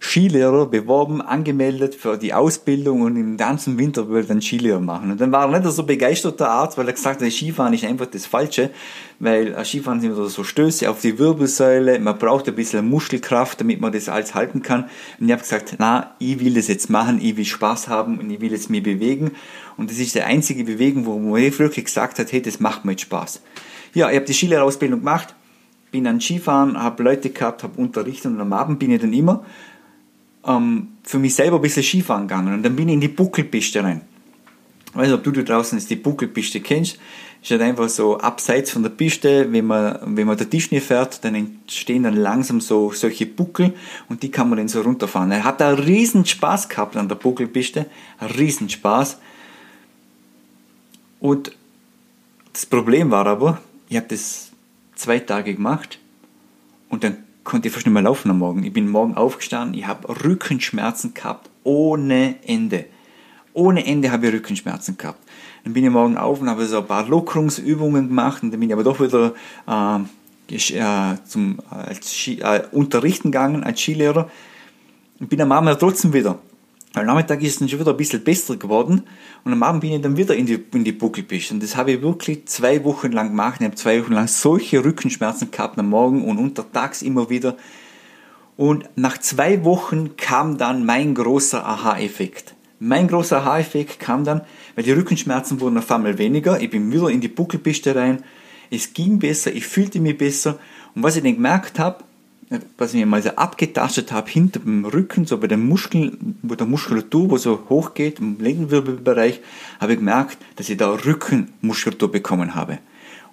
Skilehrer 0.00 0.66
beworben, 0.66 1.22
angemeldet 1.22 1.94
für 1.94 2.18
die 2.18 2.34
Ausbildung 2.34 3.00
und 3.02 3.16
im 3.16 3.36
ganzen 3.36 3.78
Winter 3.78 4.08
wollte 4.08 4.28
dann 4.28 4.42
Skilehrer 4.42 4.80
machen. 4.80 5.10
Und 5.10 5.20
dann 5.20 5.32
war 5.32 5.50
er 5.50 5.58
nicht 5.58 5.72
so 5.72 5.82
begeisterter 5.82 6.50
Arzt, 6.50 6.76
weil 6.76 6.86
er 6.86 6.92
gesagt 6.92 7.22
hat, 7.22 7.32
Skifahren 7.32 7.72
ist 7.72 7.84
einfach 7.84 8.06
das 8.06 8.26
Falsche, 8.26 8.70
weil 9.18 9.54
äh, 9.54 9.64
Skifahren 9.64 10.00
sind 10.00 10.14
so 10.14 10.44
Stöße 10.44 10.90
auf 10.90 11.00
die 11.00 11.18
Wirbelsäule, 11.18 11.98
man 12.00 12.18
braucht 12.18 12.46
ein 12.48 12.54
bisschen 12.54 12.88
Muskelkraft, 12.88 13.60
damit 13.60 13.80
man 13.80 13.92
das 13.92 14.08
alles 14.08 14.34
halten 14.34 14.62
kann. 14.62 14.84
Und 15.18 15.26
ich 15.26 15.32
habe 15.32 15.42
gesagt, 15.42 15.76
na, 15.78 16.14
ich 16.18 16.38
will 16.38 16.54
das 16.54 16.68
jetzt 16.68 16.90
machen, 16.90 17.18
ich 17.20 17.36
will 17.36 17.44
Spaß 17.44 17.88
haben 17.88 18.18
und 18.18 18.30
ich 18.30 18.40
will 18.40 18.52
jetzt 18.52 18.68
mich 18.68 18.82
bewegen. 18.82 19.32
Und 19.76 19.90
das 19.90 19.98
ist 19.98 20.14
die 20.14 20.22
einzige 20.22 20.64
Bewegung, 20.64 21.06
wo 21.06 21.18
man 21.18 21.40
wirklich 21.40 21.84
gesagt 21.84 22.18
hat, 22.18 22.30
hey, 22.30 22.42
das 22.42 22.60
macht 22.60 22.84
mir 22.84 22.92
jetzt 22.92 23.02
Spaß. 23.02 23.40
Ja, 23.94 24.10
ich 24.10 24.16
habe 24.16 24.26
die 24.26 24.34
Skilehrerausbildung 24.34 25.00
gemacht, 25.00 25.34
bin 25.92 26.04
dann 26.04 26.20
Skifahren, 26.20 26.82
habe 26.82 27.02
Leute 27.02 27.30
gehabt, 27.30 27.62
habe 27.62 27.80
unterrichtet 27.80 28.32
und 28.32 28.40
am 28.40 28.52
Abend 28.52 28.80
bin 28.80 28.90
ich 28.90 29.00
dann 29.00 29.12
immer 29.12 29.44
ähm, 30.46 30.88
für 31.02 31.18
mich 31.18 31.34
selber 31.34 31.56
ein 31.56 31.62
bisschen 31.62 31.82
Skifahren 31.82 32.28
gegangen 32.28 32.54
und 32.54 32.62
dann 32.62 32.76
bin 32.76 32.88
ich 32.88 32.94
in 32.94 33.00
die 33.00 33.08
Buckelpiste 33.08 33.82
rein. 33.82 34.02
Ich 34.94 34.96
weiß 34.96 35.08
nicht, 35.08 35.16
ob 35.16 35.24
du 35.24 35.32
da 35.32 35.42
draußen 35.42 35.76
jetzt 35.76 35.90
die 35.90 35.96
Buckelpiste 35.96 36.60
kennst. 36.60 36.98
Ist 37.42 37.50
halt 37.50 37.62
einfach 37.62 37.88
so 37.88 38.16
abseits 38.18 38.70
von 38.70 38.84
der 38.84 38.90
Piste, 38.90 39.52
wenn 39.52 39.66
man, 39.66 39.98
wenn 40.16 40.26
man 40.26 40.36
der 40.36 40.48
Tisch 40.48 40.70
nicht 40.70 40.86
fährt, 40.86 41.24
dann 41.24 41.34
entstehen 41.34 42.04
dann 42.04 42.14
langsam 42.14 42.60
so 42.60 42.92
solche 42.92 43.26
Buckel 43.26 43.74
und 44.08 44.22
die 44.22 44.30
kann 44.30 44.48
man 44.48 44.58
dann 44.58 44.68
so 44.68 44.80
runterfahren. 44.80 45.32
Er 45.32 45.44
hat 45.44 45.60
da 45.60 45.70
riesen 45.70 46.24
Spaß 46.24 46.68
gehabt 46.68 46.96
an 46.96 47.08
der 47.08 47.16
Buckelpiste, 47.16 47.86
riesen 48.38 48.70
Spaß. 48.70 49.18
Und 51.18 51.52
das 52.52 52.64
Problem 52.64 53.10
war 53.10 53.26
aber, 53.26 53.60
ich 53.88 53.96
habe 53.96 54.06
das 54.08 54.52
zwei 54.94 55.18
Tage 55.18 55.54
gemacht 55.54 55.98
und 56.88 57.02
dann 57.02 57.24
konnte 57.44 57.70
fast 57.70 57.86
nicht 57.86 57.92
mehr 57.92 58.02
laufen 58.02 58.30
am 58.30 58.38
Morgen. 58.38 58.64
Ich 58.64 58.72
bin 58.72 58.88
morgen 58.88 59.16
aufgestanden, 59.16 59.78
ich 59.78 59.86
habe 59.86 60.24
Rückenschmerzen 60.24 61.14
gehabt, 61.14 61.50
ohne 61.62 62.36
Ende. 62.46 62.86
Ohne 63.52 63.86
Ende 63.86 64.10
habe 64.10 64.26
ich 64.26 64.34
Rückenschmerzen 64.34 64.96
gehabt. 64.96 65.20
Dann 65.62 65.74
bin 65.74 65.84
ich 65.84 65.90
morgen 65.90 66.18
auf 66.18 66.40
und 66.40 66.50
habe 66.50 66.66
so 66.66 66.78
ein 66.78 66.86
paar 66.86 67.06
Lockerungsübungen 67.06 68.08
gemacht 68.08 68.42
und 68.42 68.50
dann 68.50 68.60
bin 68.60 68.68
ich 68.68 68.74
aber 68.74 68.82
doch 68.82 69.00
wieder 69.00 69.34
äh, 69.68 70.56
äh 70.56 71.16
zum 71.24 71.58
als 71.70 72.12
Ski, 72.14 72.40
äh, 72.40 72.64
Unterrichten 72.72 73.30
gegangen 73.30 73.62
als 73.62 73.80
Skilehrer 73.80 74.28
und 75.20 75.30
bin 75.30 75.40
am 75.40 75.52
Abend 75.52 75.78
trotzdem 75.78 76.12
wieder 76.12 76.38
am 76.94 77.06
Nachmittag 77.06 77.42
ist 77.42 77.54
es 77.54 77.58
dann 77.58 77.68
schon 77.68 77.80
wieder 77.80 77.90
ein 77.90 77.96
bisschen 77.96 78.22
besser 78.22 78.56
geworden 78.56 79.02
und 79.42 79.52
am 79.52 79.62
Abend 79.64 79.80
bin 79.80 79.92
ich 79.92 80.00
dann 80.00 80.16
wieder 80.16 80.36
in 80.36 80.46
die, 80.46 80.62
in 80.72 80.84
die 80.84 80.92
Buckelpiste. 80.92 81.54
Und 81.54 81.62
das 81.62 81.76
habe 81.76 81.92
ich 81.92 82.02
wirklich 82.02 82.46
zwei 82.46 82.84
Wochen 82.84 83.10
lang 83.10 83.30
gemacht. 83.30 83.56
Ich 83.60 83.66
habe 83.66 83.74
zwei 83.74 84.00
Wochen 84.00 84.12
lang 84.12 84.28
solche 84.28 84.84
Rückenschmerzen 84.84 85.50
gehabt 85.50 85.78
am 85.78 85.88
Morgen 85.90 86.24
und 86.24 86.38
untertags 86.38 87.02
immer 87.02 87.30
wieder. 87.30 87.56
Und 88.56 88.88
nach 88.94 89.18
zwei 89.18 89.64
Wochen 89.64 90.16
kam 90.16 90.56
dann 90.56 90.86
mein 90.86 91.14
großer 91.14 91.66
Aha-Effekt. 91.66 92.54
Mein 92.78 93.08
großer 93.08 93.38
Aha-Effekt 93.38 93.98
kam 93.98 94.24
dann, 94.24 94.42
weil 94.76 94.84
die 94.84 94.92
Rückenschmerzen 94.92 95.60
wurden 95.60 95.78
auf 95.78 95.90
einmal 95.90 96.18
weniger. 96.18 96.60
Ich 96.60 96.70
bin 96.70 96.92
wieder 96.92 97.08
in 97.08 97.20
die 97.20 97.28
Buckelpiste 97.28 97.96
rein. 97.96 98.22
Es 98.70 98.92
ging 98.92 99.18
besser, 99.18 99.52
ich 99.52 99.66
fühlte 99.66 99.98
mich 99.98 100.16
besser. 100.16 100.60
Und 100.94 101.02
was 101.02 101.16
ich 101.16 101.24
dann 101.24 101.34
gemerkt 101.34 101.80
habe, 101.80 102.04
was 102.76 102.92
ich 102.92 103.00
mir 103.00 103.06
mal 103.06 103.22
so 103.22 103.30
abgetastet 103.30 104.12
habe 104.12 104.30
hinter 104.30 104.60
dem 104.60 104.84
Rücken, 104.84 105.26
so 105.26 105.38
bei 105.38 105.46
den 105.46 105.66
Muskeln, 105.66 106.38
wo 106.42 106.54
der 106.54 106.66
Muskulatur, 106.66 107.30
wo 107.30 107.36
so 107.36 107.64
hochgeht, 107.68 108.18
im 108.18 108.38
Lendenwirbelbereich, 108.38 109.40
habe 109.80 109.92
ich 109.92 109.98
gemerkt, 109.98 110.38
dass 110.56 110.68
ich 110.68 110.76
da 110.76 110.92
Rückenmuskulatur 110.92 112.10
bekommen 112.10 112.54
habe. 112.54 112.78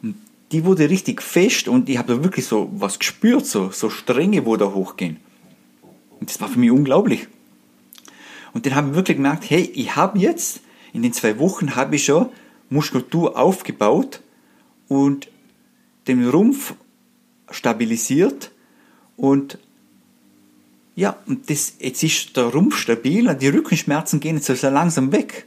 Und 0.01 0.15
die 0.51 0.65
wurde 0.65 0.89
richtig 0.89 1.22
fest 1.22 1.68
und 1.68 1.89
ich 1.89 1.98
habe 1.98 2.15
da 2.15 2.24
wirklich 2.24 2.46
so 2.46 2.70
was 2.74 3.00
gespürt, 3.00 3.46
so, 3.46 3.72
so 3.72 3.89
Stränge, 3.89 4.46
wo 4.46 4.56
da 4.58 4.65
hochgehen. 4.65 5.18
Und 6.20 6.30
das 6.30 6.39
war 6.39 6.48
für 6.48 6.60
mich 6.60 6.72
unglaublich. 6.72 7.27
Und 8.53 8.65
dann 8.65 8.75
habe 8.75 8.89
ich 8.89 8.96
wirklich 8.96 9.18
gemerkt, 9.18 9.50
hey, 9.50 9.72
ich 9.74 9.96
habe 9.96 10.20
jetzt, 10.20 10.62
in 10.94 11.03
den 11.03 11.13
zwei 11.13 11.39
Wochen 11.39 11.75
habe 11.75 11.96
ich 11.96 12.06
schon 12.06 12.30
Muskulatur 12.70 13.38
aufgebaut 13.38 14.22
und 14.88 15.30
den 16.08 16.27
Rumpf 16.27 16.74
stabilisiert 17.50 18.50
und 19.21 19.59
ja, 20.95 21.15
und 21.27 21.47
das, 21.47 21.73
jetzt 21.79 22.01
ist 22.01 22.35
der 22.35 22.45
Rumpf 22.45 22.75
stabil 22.75 23.29
und 23.29 23.39
die 23.39 23.49
Rückenschmerzen 23.49 24.19
gehen 24.19 24.37
jetzt 24.37 24.47
so 24.47 24.69
langsam 24.69 25.11
weg. 25.11 25.45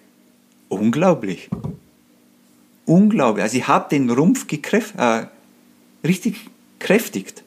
Unglaublich. 0.69 1.51
Unglaublich. 2.87 3.43
Also 3.43 3.57
ich 3.57 3.67
habe 3.67 3.89
den 3.91 4.09
Rumpf 4.11 4.47
gekräft, 4.47 4.95
äh, 4.97 5.27
richtig 6.07 6.49
kräftigt. 6.79 7.43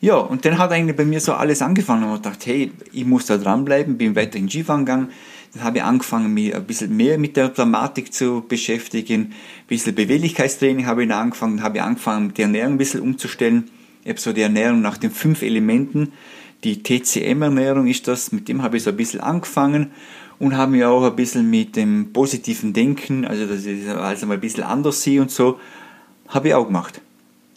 Ja, 0.00 0.16
und 0.16 0.46
dann 0.46 0.56
hat 0.56 0.72
eigentlich 0.72 0.96
bei 0.96 1.04
mir 1.04 1.20
so 1.20 1.34
alles 1.34 1.60
angefangen 1.60 2.04
und 2.04 2.16
ich 2.16 2.22
dachte, 2.22 2.50
hey, 2.50 2.72
ich 2.90 3.04
muss 3.04 3.26
da 3.26 3.36
dranbleiben, 3.36 3.98
bin 3.98 4.16
weiter 4.16 4.38
in 4.38 4.48
Skifahren 4.48 4.86
gegangen. 4.86 5.10
Dann 5.54 5.64
habe 5.64 5.78
ich 5.78 5.84
angefangen, 5.84 6.32
mich 6.32 6.54
ein 6.54 6.64
bisschen 6.64 6.96
mehr 6.96 7.18
mit 7.18 7.36
der 7.36 7.50
Dramatik 7.50 8.12
zu 8.12 8.44
beschäftigen. 8.48 9.20
Ein 9.22 9.66
bisschen 9.68 9.94
Beweglichkeitstraining 9.94 10.86
habe 10.86 11.02
ich 11.02 11.08
dann 11.08 11.18
angefangen, 11.18 11.62
habe 11.62 11.78
ich 11.78 11.82
angefangen, 11.82 12.32
die 12.34 12.42
Ernährung 12.42 12.74
ein 12.74 12.78
bisschen 12.78 13.00
umzustellen. 13.00 13.70
Ich 14.02 14.08
habe 14.08 14.20
so 14.20 14.32
die 14.32 14.40
Ernährung 14.40 14.80
nach 14.80 14.96
den 14.96 15.10
fünf 15.10 15.42
Elementen, 15.42 16.12
die 16.64 16.82
TCM-Ernährung 16.82 17.88
ist 17.88 18.06
das, 18.06 18.30
mit 18.30 18.48
dem 18.48 18.62
habe 18.62 18.76
ich 18.76 18.84
so 18.84 18.90
ein 18.90 18.96
bisschen 18.96 19.20
angefangen 19.20 19.90
und 20.38 20.56
habe 20.56 20.72
mich 20.72 20.84
auch 20.84 21.04
ein 21.04 21.16
bisschen 21.16 21.50
mit 21.50 21.76
dem 21.76 22.12
positiven 22.12 22.72
Denken, 22.72 23.24
also 23.24 23.46
dass 23.46 23.64
ich 23.66 23.88
also 23.88 24.26
mal 24.26 24.34
ein 24.34 24.40
bisschen 24.40 24.64
anders 24.64 25.02
sehe 25.02 25.20
und 25.20 25.30
so, 25.30 25.58
habe 26.28 26.48
ich 26.48 26.54
auch 26.54 26.66
gemacht. 26.66 27.00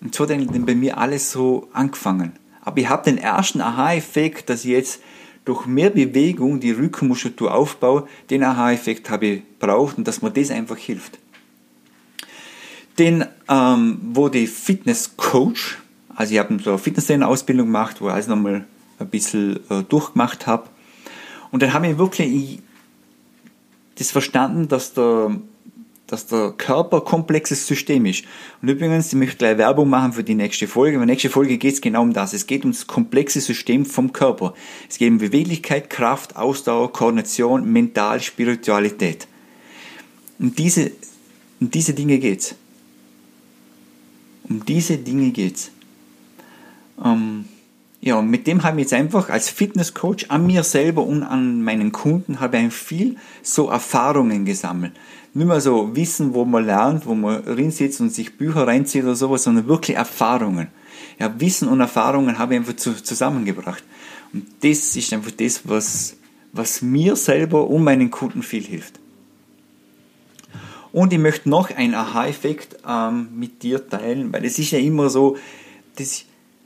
Und 0.01 0.13
so 0.13 0.23
hat 0.23 0.31
dann 0.31 0.65
bei 0.65 0.75
mir 0.75 0.97
alles 0.97 1.31
so 1.31 1.67
angefangen. 1.71 2.33
Aber 2.61 2.77
ich 2.79 2.89
habe 2.89 3.03
den 3.03 3.17
ersten 3.17 3.61
Aha-Effekt, 3.61 4.49
dass 4.49 4.65
ich 4.65 4.71
jetzt 4.71 5.01
durch 5.45 5.65
mehr 5.67 5.91
Bewegung 5.91 6.59
die 6.59 6.71
Rückenmuskulatur 6.71 7.53
aufbaue. 7.53 8.07
Den 8.29 8.43
Aha-Effekt 8.43 9.09
habe 9.09 9.25
ich 9.27 9.41
braucht 9.59 9.97
und 9.97 10.07
dass 10.07 10.21
mir 10.21 10.31
das 10.31 10.51
einfach 10.51 10.77
hilft. 10.77 11.19
Den 12.97 13.25
ähm, 13.47 13.99
wurde 14.01 14.39
ich 14.39 14.49
Fitness-Coach. 14.49 15.77
Also 16.15 16.33
ich 16.33 16.39
habe 16.39 16.57
so 16.63 16.71
eine 16.71 16.79
Fitnesstrainer-Ausbildung 16.79 17.67
gemacht, 17.67 18.01
wo 18.01 18.07
ich 18.07 18.13
alles 18.13 18.27
nochmal 18.27 18.65
ein 18.99 19.09
bisschen 19.09 19.59
äh, 19.69 19.83
durchgemacht 19.83 20.47
habe. 20.47 20.69
Und 21.51 21.61
dann 21.61 21.73
habe 21.73 21.87
ich 21.87 21.97
wirklich 21.97 22.59
das 23.97 24.11
verstanden, 24.11 24.67
dass 24.67 24.93
der 24.93 25.37
dass 26.07 26.27
der 26.27 26.53
Körper 26.57 26.97
ein 26.97 27.05
komplexes 27.05 27.65
System 27.65 28.05
ist. 28.05 28.25
Und 28.61 28.69
übrigens, 28.69 29.07
ich 29.07 29.15
möchte 29.15 29.37
gleich 29.37 29.57
Werbung 29.57 29.89
machen 29.89 30.13
für 30.13 30.23
die 30.23 30.35
nächste 30.35 30.67
Folge. 30.67 30.93
In 30.95 30.99
der 30.99 31.07
nächsten 31.07 31.31
Folge 31.31 31.57
geht 31.57 31.73
es 31.73 31.81
genau 31.81 32.03
um 32.03 32.13
das. 32.13 32.33
Es 32.33 32.45
geht 32.45 32.63
um 32.63 32.71
das 32.71 32.85
komplexe 32.85 33.41
System 33.41 33.85
vom 33.85 34.13
Körper. 34.13 34.53
Es 34.87 34.97
geht 34.97 35.09
um 35.09 35.17
Beweglichkeit, 35.17 35.89
Kraft, 35.89 36.35
Ausdauer, 36.35 36.93
Koordination, 36.93 37.71
Mental, 37.71 38.21
Spiritualität. 38.21 39.27
Um 40.37 40.53
diese, 40.53 40.91
um 41.59 41.71
diese 41.71 41.93
Dinge 41.93 42.19
geht's. 42.19 42.55
Um 44.47 44.63
diese 44.63 44.97
Dinge 44.97 45.31
geht's. 45.31 45.71
Ähm, 47.03 47.45
ja, 47.99 48.19
und 48.19 48.29
mit 48.29 48.45
dem 48.45 48.61
habe 48.61 48.77
ich 48.79 48.83
jetzt 48.83 48.93
einfach 48.93 49.29
als 49.29 49.49
Fitnesscoach 49.49 50.29
an 50.29 50.45
mir 50.45 50.61
selber 50.61 51.03
und 51.03 51.23
an 51.23 51.63
meinen 51.63 51.91
Kunden 51.91 52.39
habe 52.39 52.59
ich 52.59 52.71
viel 52.71 53.15
so 53.41 53.69
Erfahrungen 53.69 54.45
gesammelt 54.45 54.93
nicht 55.35 55.47
mehr 55.47 55.59
so 55.59 55.93
Wissen, 55.95 56.33
wo 56.33 56.45
man 56.45 56.65
lernt, 56.65 57.05
wo 57.05 57.13
man 57.13 57.43
drin 57.43 57.69
sitzt 57.69 57.99
und 57.99 58.09
sich 58.09 58.37
Bücher 58.37 58.65
reinzieht 58.65 59.03
oder 59.03 59.15
sowas, 59.15 59.43
sondern 59.43 59.67
wirklich 59.67 59.97
Erfahrungen. 59.97 60.69
Ja, 61.19 61.39
Wissen 61.39 61.67
und 61.67 61.81
Erfahrungen 61.81 62.39
habe 62.39 62.53
ich 62.53 62.61
einfach 62.61 62.77
zu, 62.77 63.03
zusammengebracht. 63.03 63.83
Und 64.31 64.45
das 64.61 64.95
ist 64.95 65.11
einfach 65.11 65.31
das, 65.31 65.61
was, 65.65 66.15
was 66.53 66.81
mir 66.81 67.17
selber 67.17 67.67
und 67.67 67.83
meinen 67.83 68.11
Kunden 68.11 68.43
viel 68.43 68.63
hilft. 68.63 68.99
Und 70.93 71.11
ich 71.11 71.19
möchte 71.19 71.49
noch 71.49 71.69
einen 71.69 71.95
Aha-Effekt 71.95 72.77
ähm, 72.87 73.27
mit 73.35 73.61
dir 73.61 73.89
teilen, 73.89 74.31
weil 74.31 74.45
es 74.45 74.57
ist 74.57 74.71
ja 74.71 74.79
immer 74.79 75.09
so, 75.09 75.35
das, 75.97 76.23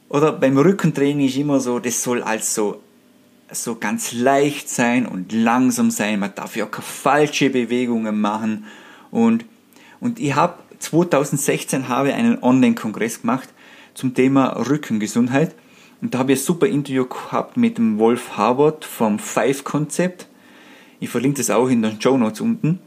oder 0.09 0.31
beim 0.31 0.55
Rückentraining 0.55 1.25
ist 1.25 1.37
immer 1.37 1.59
so, 1.59 1.79
das 1.79 2.03
soll 2.03 2.21
als 2.21 2.53
so 2.53 2.79
so 3.51 3.75
ganz 3.75 4.11
leicht 4.11 4.69
sein 4.69 5.05
und 5.05 5.31
langsam 5.31 5.91
sein. 5.91 6.19
Man 6.19 6.33
darf 6.35 6.55
ja 6.55 6.65
auch 6.65 6.71
keine 6.71 6.85
falsche 6.85 7.49
Bewegungen 7.49 8.19
machen. 8.19 8.65
Und, 9.11 9.45
und 9.99 10.19
ich 10.19 10.35
habe 10.35 10.59
2016 10.79 11.87
habe 11.87 12.13
einen 12.13 12.41
Online-Kongress 12.41 13.21
gemacht 13.21 13.49
zum 13.93 14.13
Thema 14.13 14.47
Rückengesundheit. 14.69 15.55
Und 16.01 16.13
da 16.13 16.19
habe 16.19 16.33
ich 16.33 16.39
ein 16.39 16.43
super 16.43 16.67
Interview 16.67 17.05
gehabt 17.05 17.57
mit 17.57 17.77
dem 17.77 17.99
Wolf 17.99 18.37
Harvard 18.37 18.85
vom 18.85 19.19
Five-Konzept. 19.19 20.27
Ich 20.99 21.09
verlinke 21.09 21.37
das 21.37 21.49
auch 21.49 21.67
in 21.67 21.81
den 21.81 22.01
Show 22.01 22.17
Notes 22.17 22.41
unten. 22.41 22.79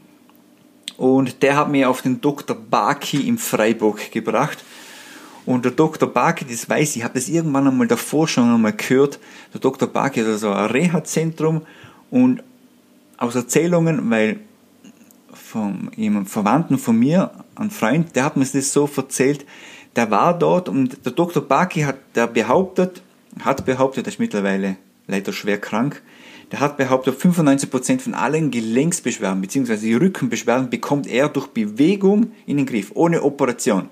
Und 0.96 1.42
der 1.42 1.56
hat 1.56 1.70
mir 1.70 1.90
auf 1.90 2.02
den 2.02 2.20
Dr. 2.20 2.56
Baki 2.56 3.26
im 3.26 3.38
Freiburg 3.38 4.10
gebracht. 4.12 4.64
Und 5.44 5.64
der 5.64 5.72
Dr. 5.72 6.08
Barke, 6.08 6.44
das 6.44 6.68
weiß 6.68 6.96
ich, 6.96 7.02
habe 7.02 7.14
das 7.14 7.28
irgendwann 7.28 7.66
einmal 7.66 7.88
davor 7.88 8.28
schon 8.28 8.54
einmal 8.54 8.72
gehört. 8.72 9.18
Der 9.52 9.60
Dr. 9.60 9.88
Barke 9.88 10.20
hat 10.20 10.28
also 10.28 10.50
ein 10.50 10.70
Reha-Zentrum 10.70 11.62
und 12.10 12.42
aus 13.16 13.34
Erzählungen, 13.34 14.10
weil 14.10 14.40
von 15.32 15.90
jemandem 15.96 16.30
Verwandten 16.30 16.78
von 16.78 16.98
mir, 16.98 17.30
ein 17.56 17.70
Freund, 17.70 18.14
der 18.16 18.24
hat 18.24 18.36
mir 18.36 18.44
das 18.44 18.72
so 18.72 18.88
erzählt, 18.96 19.44
der 19.96 20.10
war 20.10 20.38
dort 20.38 20.68
und 20.68 21.04
der 21.04 21.12
Dr. 21.12 21.42
Baki 21.42 21.82
hat 21.82 21.98
der 22.14 22.26
behauptet, 22.26 23.02
hat 23.40 23.64
behauptet, 23.64 24.06
er 24.06 24.12
ist 24.12 24.18
mittlerweile 24.18 24.76
leider 25.06 25.32
schwer 25.32 25.58
krank, 25.58 26.02
der 26.50 26.60
hat 26.60 26.76
behauptet, 26.76 27.18
95% 27.18 28.00
von 28.00 28.14
allen 28.14 28.50
Gelenksbeschwerden 28.50 29.40
bzw. 29.40 29.96
Rückenbeschwerden 29.96 30.70
bekommt 30.70 31.06
er 31.06 31.28
durch 31.28 31.48
Bewegung 31.48 32.32
in 32.46 32.58
den 32.58 32.66
Griff, 32.66 32.92
ohne 32.94 33.22
Operation. 33.22 33.88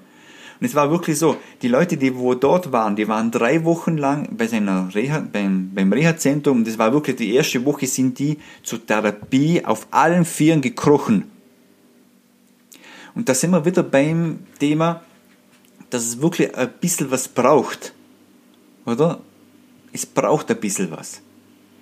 Und 0.60 0.66
es 0.66 0.74
war 0.74 0.90
wirklich 0.90 1.18
so, 1.18 1.36
die 1.62 1.68
Leute, 1.68 1.96
die 1.96 2.14
wo 2.14 2.34
dort 2.34 2.70
waren, 2.70 2.94
die 2.94 3.08
waren 3.08 3.30
drei 3.30 3.64
Wochen 3.64 3.96
lang 3.96 4.28
bei 4.36 4.46
seiner 4.46 4.94
Reha, 4.94 5.24
beim, 5.32 5.70
beim 5.74 5.90
Reha-Zentrum 5.90 6.64
das 6.64 6.76
war 6.76 6.92
wirklich 6.92 7.16
die 7.16 7.34
erste 7.34 7.64
Woche 7.64 7.86
sind 7.86 8.18
die 8.18 8.38
zur 8.62 8.84
Therapie 8.84 9.64
auf 9.64 9.86
allen 9.90 10.26
Vieren 10.26 10.60
gekrochen. 10.60 11.30
Und 13.14 13.28
da 13.28 13.34
sind 13.34 13.52
wir 13.52 13.64
wieder 13.64 13.82
beim 13.82 14.40
Thema, 14.58 15.02
dass 15.88 16.04
es 16.04 16.20
wirklich 16.20 16.54
ein 16.54 16.70
bisschen 16.80 17.10
was 17.10 17.26
braucht. 17.26 17.94
Oder? 18.84 19.20
Es 19.92 20.04
braucht 20.04 20.50
ein 20.50 20.60
bisschen 20.60 20.90
was 20.90 21.22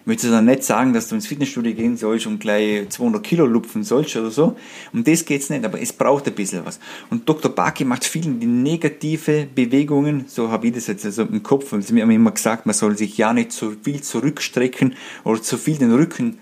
möchte 0.08 0.30
dann 0.30 0.46
nicht 0.46 0.64
sagen, 0.64 0.94
dass 0.94 1.08
du 1.08 1.14
ins 1.14 1.26
Fitnessstudio 1.26 1.74
gehen 1.74 1.98
sollst 1.98 2.26
und 2.26 2.40
gleich 2.40 2.88
200 2.88 3.22
Kilo 3.22 3.46
lupfen 3.46 3.84
sollst 3.84 4.16
oder 4.16 4.30
so. 4.30 4.56
Um 4.92 5.04
das 5.04 5.24
geht's 5.26 5.50
nicht, 5.50 5.64
aber 5.64 5.80
es 5.80 5.92
braucht 5.92 6.26
ein 6.26 6.34
bisschen 6.34 6.64
was. 6.64 6.80
Und 7.10 7.28
Dr. 7.28 7.54
Baki 7.54 7.84
macht 7.84 8.04
vielen 8.04 8.40
die 8.40 8.46
negative 8.46 9.46
Bewegungen, 9.54 10.24
so 10.26 10.50
habe 10.50 10.68
ich 10.68 10.72
das 10.72 10.86
jetzt 10.86 11.04
also 11.04 11.22
im 11.24 11.42
Kopf, 11.42 11.72
und 11.74 11.82
sie 11.82 12.00
haben 12.00 12.10
immer 12.10 12.30
gesagt, 12.30 12.64
man 12.64 12.74
soll 12.74 12.96
sich 12.96 13.18
ja 13.18 13.34
nicht 13.34 13.52
zu 13.52 13.76
viel 13.82 14.00
zurückstrecken 14.00 14.94
oder 15.24 15.42
zu 15.42 15.58
viel 15.58 15.76
den 15.76 15.92
Rücken 15.92 16.38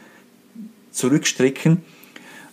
zurückstrecken. 0.92 1.82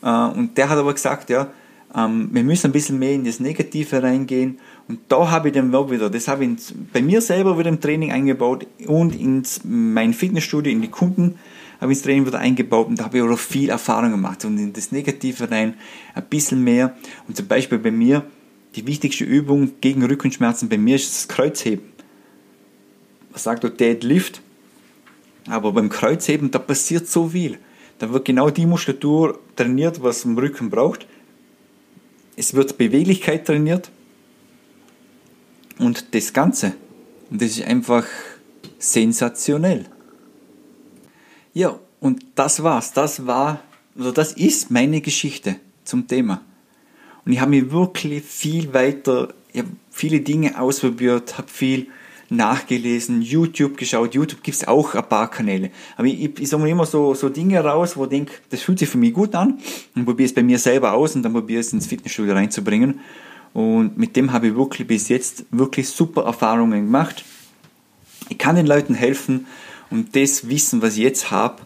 Äh, 0.02 0.08
und 0.10 0.58
der 0.58 0.70
hat 0.70 0.80
aber 0.80 0.94
gesagt, 0.94 1.30
ja, 1.30 1.52
ähm, 1.96 2.30
wir 2.32 2.44
müssen 2.44 2.68
ein 2.68 2.74
bisschen 2.74 3.00
mehr 3.00 3.14
in 3.14 3.26
das 3.26 3.40
Negative 3.40 4.02
reingehen. 4.02 4.60
Und 4.88 5.00
da 5.10 5.30
habe 5.30 5.50
ich 5.50 5.54
den 5.54 5.72
Verb 5.72 5.92
wieder, 5.92 6.10
das 6.10 6.28
habe 6.28 6.46
ich 6.46 6.74
bei 6.92 7.02
mir 7.02 7.22
selber 7.22 7.58
wieder 7.58 7.70
im 7.70 7.80
Training 7.80 8.12
eingebaut 8.12 8.66
und 8.88 9.16
in 9.16 9.44
mein 9.64 10.14
Fitnessstudio, 10.14 10.72
in 10.72 10.82
die 10.82 10.90
Kunden 10.90 11.36
habe 11.80 11.92
ich 11.92 11.98
ins 11.98 12.04
Training 12.04 12.26
wieder 12.26 12.40
eingebaut 12.40 12.88
und 12.88 13.00
da 13.00 13.06
habe 13.06 13.18
ich 13.18 13.24
auch 13.24 13.38
viel 13.38 13.70
Erfahrung 13.70 14.12
gemacht 14.12 14.46
und 14.46 14.58
in 14.58 14.74
das 14.74 14.92
Negative 14.92 15.50
rein 15.52 15.76
ein 16.16 16.24
bisschen 16.30 16.64
mehr. 16.64 16.96
Und 17.28 17.38
zum 17.38 17.48
Beispiel 17.48 17.78
bei 17.78 17.92
mir, 17.92 18.26
die 18.76 18.88
wichtigste 18.88 19.24
Übung 19.24 19.74
gegen 19.82 20.04
Rückenschmerzen 20.04 20.70
bei 20.70 20.78
mir 20.78 20.96
ist 20.96 21.12
das 21.12 21.28
Kreuzheben. 21.28 21.86
Man 23.32 23.40
sagt 23.40 23.66
auch 23.66 23.70
Deadlift, 23.70 24.42
aber 25.48 25.72
beim 25.74 25.90
Kreuzheben, 25.90 26.52
da 26.52 26.60
passiert 26.60 27.08
so 27.08 27.30
viel. 27.30 27.58
Da 28.00 28.12
wird 28.12 28.26
genau 28.26 28.50
die 28.50 28.66
Muskulatur 28.66 29.40
trainiert, 29.56 30.02
was 30.02 30.26
im 30.26 30.38
Rücken 30.38 30.70
braucht 30.70 31.06
es 32.36 32.54
wird 32.54 32.78
Beweglichkeit 32.78 33.46
trainiert 33.46 33.92
und 35.80 36.14
das 36.14 36.34
Ganze 36.34 36.74
Und 37.34 37.42
das 37.42 37.58
ist 37.58 37.64
einfach 37.64 38.06
sensationell. 38.78 39.86
Ja, 41.54 41.80
und 42.00 42.24
das 42.36 42.62
war's. 42.62 42.94
Das 42.94 43.26
war, 43.26 43.60
oder 43.96 44.12
das 44.12 44.34
ist 44.34 44.70
meine 44.70 45.02
Geschichte 45.02 45.56
zum 45.84 46.08
Thema. 46.08 46.42
Und 47.26 47.32
ich 47.32 47.40
habe 47.40 47.50
mir 47.50 47.72
wirklich 47.72 48.24
viel 48.24 48.72
weiter, 48.72 49.34
ich 49.52 49.62
habe 49.62 49.72
viele 49.90 50.22
Dinge 50.22 50.60
ausprobiert, 50.60 51.40
habe 51.40 51.48
viel 51.48 51.88
nachgelesen, 52.36 53.22
YouTube 53.22 53.78
geschaut. 53.78 54.14
YouTube 54.16 54.44
gibt 54.44 54.58
es 54.58 54.68
auch 54.68 54.96
ein 54.96 55.08
paar 55.08 55.30
Kanäle. 55.30 55.72
Aber 55.96 56.08
ich, 56.08 56.24
ich, 56.24 56.40
ich 56.40 56.50
sage 56.50 56.64
mir 56.64 56.70
immer 56.70 56.86
so, 56.86 57.14
so 57.14 57.30
Dinge 57.30 57.60
raus, 57.64 57.96
wo 57.96 58.04
ich 58.04 58.10
denke, 58.10 58.34
das 58.50 58.62
fühlt 58.62 58.80
sich 58.80 58.90
für 58.90 58.98
mich 58.98 59.14
gut 59.14 59.36
an 59.36 59.60
und 59.96 60.06
probiere 60.06 60.26
es 60.26 60.34
bei 60.34 60.44
mir 60.44 60.60
selber 60.60 60.94
aus 60.94 61.16
und 61.16 61.24
dann 61.24 61.34
probiere 61.34 61.62
es 61.62 61.74
ins 61.74 61.88
Fitnessstudio 61.88 62.34
reinzubringen. 62.34 63.00
Und 63.54 63.98
mit 63.98 64.16
dem 64.16 64.34
habe 64.34 64.48
ich 64.48 64.56
wirklich 64.56 64.88
bis 64.88 65.10
jetzt 65.10 65.46
wirklich 65.52 65.88
super 65.90 66.24
Erfahrungen 66.24 66.86
gemacht. 66.86 67.24
Ich 68.30 68.38
kann 68.38 68.56
den 68.56 68.68
Leuten 68.68 68.96
helfen 68.96 69.46
und 69.90 70.16
das 70.16 70.50
Wissen, 70.50 70.82
was 70.82 70.98
ich 70.98 71.04
jetzt 71.04 71.30
habe, 71.30 71.62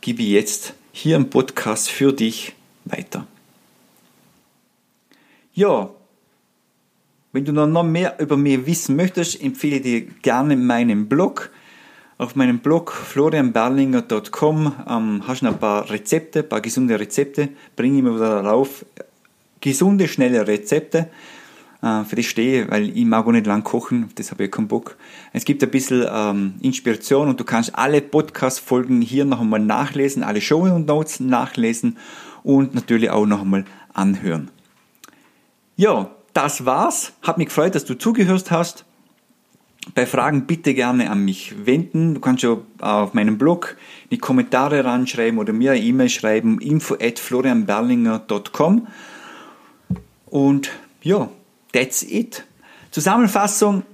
gebe 0.00 0.22
ich 0.22 0.30
jetzt 0.30 0.74
hier 0.92 1.16
im 1.16 1.28
Podcast 1.28 1.90
für 1.90 2.12
dich 2.12 2.54
weiter. 2.86 3.26
Ja, 5.52 5.90
wenn 7.36 7.44
du 7.44 7.52
noch 7.52 7.82
mehr 7.82 8.18
über 8.18 8.38
mich 8.38 8.64
wissen 8.64 8.96
möchtest, 8.96 9.42
empfehle 9.42 9.76
ich 9.76 9.82
dir 9.82 10.00
gerne 10.22 10.56
meinen 10.56 11.06
Blog. 11.06 11.50
Auf 12.16 12.34
meinem 12.34 12.60
Blog 12.60 12.92
florianberlinger.com 12.92 14.72
ähm, 14.88 15.22
hast 15.28 15.42
du 15.42 15.48
ein 15.48 15.58
paar 15.58 15.90
Rezepte, 15.90 16.38
ein 16.38 16.48
paar 16.48 16.62
gesunde 16.62 16.98
Rezepte, 16.98 17.50
bringe 17.76 17.98
ich 17.98 18.02
mir 18.02 18.14
wieder 18.14 18.42
darauf. 18.42 18.86
Gesunde, 19.60 20.08
schnelle 20.08 20.48
Rezepte. 20.48 21.10
Äh, 21.82 22.04
für 22.04 22.16
das 22.16 22.24
stehe 22.24 22.70
weil 22.70 22.96
ich 22.96 23.04
mag 23.04 23.26
auch 23.26 23.32
nicht 23.32 23.46
lang 23.46 23.62
kochen, 23.62 24.08
das 24.14 24.30
habe 24.30 24.44
ich 24.44 24.50
keinen 24.50 24.68
Bock. 24.68 24.96
Es 25.34 25.44
gibt 25.44 25.62
ein 25.62 25.70
bisschen 25.70 26.06
ähm, 26.10 26.54
Inspiration 26.62 27.28
und 27.28 27.38
du 27.38 27.44
kannst 27.44 27.74
alle 27.74 28.00
Podcast-Folgen 28.00 29.02
hier 29.02 29.26
noch 29.26 29.42
einmal 29.42 29.60
nachlesen, 29.60 30.22
alle 30.22 30.40
Show 30.40 30.66
Notes 30.66 31.20
nachlesen 31.20 31.98
und 32.42 32.74
natürlich 32.74 33.10
auch 33.10 33.26
noch 33.26 33.42
einmal 33.42 33.66
anhören. 33.92 34.50
Ja, 35.76 36.15
das 36.36 36.66
war's. 36.66 37.12
Hat 37.22 37.38
mich 37.38 37.48
gefreut, 37.48 37.74
dass 37.74 37.84
du 37.84 37.94
zugehört 37.94 38.50
hast. 38.50 38.84
Bei 39.94 40.04
Fragen 40.04 40.46
bitte 40.46 40.74
gerne 40.74 41.10
an 41.10 41.24
mich 41.24 41.54
wenden. 41.64 42.14
Du 42.14 42.20
kannst 42.20 42.42
ja 42.42 42.58
auf 42.80 43.14
meinem 43.14 43.38
Blog 43.38 43.76
die 44.10 44.18
Kommentare 44.18 44.84
ranschreiben 44.84 45.38
oder 45.38 45.52
mir 45.52 45.72
eine 45.72 45.80
E-Mail 45.80 46.08
schreiben, 46.08 46.60
info 46.60 46.94
at 47.00 47.18
florianberlinger.com. 47.18 48.88
Und 50.26 50.70
ja, 51.02 51.30
that's 51.72 52.02
it. 52.02 52.44
Zusammenfassung. 52.90 53.84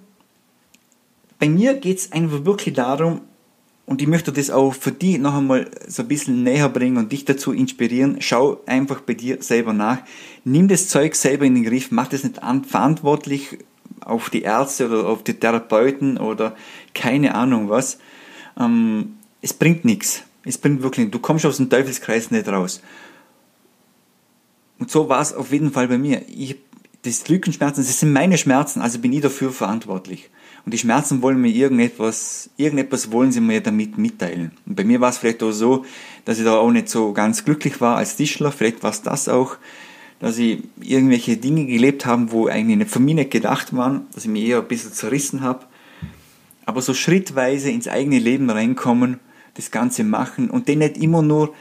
Bei 1.38 1.48
mir 1.48 1.74
geht 1.74 1.98
es 1.98 2.12
einfach 2.12 2.44
wirklich 2.44 2.74
darum, 2.74 3.20
und 3.84 4.00
ich 4.00 4.08
möchte 4.08 4.32
das 4.32 4.50
auch 4.50 4.74
für 4.74 4.92
dich 4.92 5.18
noch 5.18 5.34
einmal 5.34 5.70
so 5.88 6.02
ein 6.02 6.08
bisschen 6.08 6.44
näher 6.44 6.68
bringen 6.68 6.98
und 6.98 7.10
dich 7.10 7.24
dazu 7.24 7.52
inspirieren. 7.52 8.16
Schau 8.20 8.60
einfach 8.64 9.00
bei 9.00 9.14
dir 9.14 9.42
selber 9.42 9.72
nach. 9.72 9.98
Nimm 10.44 10.68
das 10.68 10.88
Zeug 10.88 11.14
selber 11.16 11.44
in 11.44 11.56
den 11.56 11.64
Griff. 11.64 11.90
Mach 11.90 12.06
das 12.06 12.22
nicht 12.22 12.40
verantwortlich 12.66 13.58
auf 14.00 14.30
die 14.30 14.42
Ärzte 14.42 14.86
oder 14.86 15.08
auf 15.08 15.24
die 15.24 15.34
Therapeuten 15.34 16.16
oder 16.16 16.56
keine 16.94 17.34
Ahnung 17.34 17.68
was. 17.68 17.98
Ähm, 18.58 19.16
es 19.40 19.52
bringt 19.52 19.84
nichts. 19.84 20.22
Es 20.44 20.58
bringt 20.58 20.82
wirklich, 20.82 21.10
du 21.10 21.18
kommst 21.18 21.44
aus 21.44 21.56
dem 21.56 21.68
Teufelskreis 21.68 22.30
nicht 22.30 22.48
raus. 22.48 22.82
Und 24.78 24.90
so 24.90 25.08
war 25.08 25.20
es 25.20 25.32
auf 25.32 25.52
jeden 25.52 25.72
Fall 25.72 25.88
bei 25.88 25.98
mir. 25.98 26.22
Ich, 26.28 26.56
das 27.02 27.28
Rückenschmerzen, 27.28 27.84
das 27.84 28.00
sind 28.00 28.12
meine 28.12 28.38
Schmerzen, 28.38 28.80
also 28.80 28.98
bin 28.98 29.12
ich 29.12 29.20
dafür 29.20 29.52
verantwortlich. 29.52 30.30
Und 30.64 30.72
die 30.72 30.78
Schmerzen 30.78 31.22
wollen 31.22 31.40
mir 31.40 31.50
irgendetwas, 31.50 32.50
irgendetwas 32.56 33.10
wollen 33.10 33.32
sie 33.32 33.40
mir 33.40 33.60
damit 33.60 33.98
mitteilen. 33.98 34.52
Und 34.64 34.76
bei 34.76 34.84
mir 34.84 35.00
war 35.00 35.10
es 35.10 35.18
vielleicht 35.18 35.42
auch 35.42 35.50
so, 35.50 35.84
dass 36.24 36.38
ich 36.38 36.44
da 36.44 36.56
auch 36.56 36.70
nicht 36.70 36.88
so 36.88 37.12
ganz 37.12 37.44
glücklich 37.44 37.80
war 37.80 37.96
als 37.96 38.16
Tischler. 38.16 38.52
Vielleicht 38.52 38.82
war 38.82 38.90
es 38.90 39.02
das 39.02 39.28
auch, 39.28 39.56
dass 40.20 40.38
ich 40.38 40.62
irgendwelche 40.80 41.36
Dinge 41.36 41.66
gelebt 41.66 42.06
habe, 42.06 42.30
wo 42.30 42.46
eigentlich 42.46 42.78
nicht 42.78 42.90
von 42.90 43.04
mir 43.04 43.16
nicht 43.16 43.32
gedacht 43.32 43.74
waren, 43.74 44.06
dass 44.14 44.24
ich 44.24 44.30
mich 44.30 44.44
eher 44.44 44.58
ein 44.58 44.68
bisschen 44.68 44.92
zerrissen 44.92 45.40
habe. 45.40 45.66
Aber 46.64 46.80
so 46.80 46.94
schrittweise 46.94 47.70
ins 47.70 47.88
eigene 47.88 48.20
Leben 48.20 48.48
reinkommen, 48.48 49.18
das 49.54 49.72
Ganze 49.72 50.04
machen 50.04 50.48
und 50.48 50.68
den 50.68 50.78
nicht 50.78 50.96
immer 50.96 51.22
nur, 51.22 51.52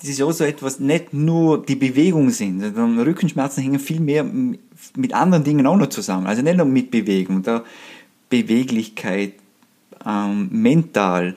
das 0.00 0.08
ist 0.08 0.22
auch 0.22 0.30
so 0.30 0.44
etwas, 0.44 0.78
nicht 0.78 1.12
nur 1.12 1.64
die 1.64 1.74
Bewegung 1.74 2.30
sind, 2.30 2.60
sondern 2.60 3.00
Rückenschmerzen 3.00 3.64
hängen 3.64 3.80
viel 3.80 3.98
mehr 3.98 4.24
mit 4.94 5.12
anderen 5.12 5.42
Dingen 5.42 5.66
auch 5.66 5.76
noch 5.76 5.88
zusammen. 5.88 6.28
Also 6.28 6.42
nicht 6.42 6.56
nur 6.56 6.66
mit 6.66 6.92
Bewegung. 6.92 7.42
Da 7.42 7.64
Beweglichkeit, 8.28 9.34
ähm, 10.04 10.48
mental, 10.50 11.36